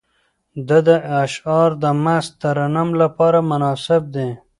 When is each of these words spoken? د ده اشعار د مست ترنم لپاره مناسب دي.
د 0.67 0.69
ده 0.87 0.95
اشعار 1.23 1.69
د 1.83 1.85
مست 2.03 2.31
ترنم 2.41 2.89
لپاره 3.01 3.39
مناسب 3.51 4.01
دي. 4.15 4.29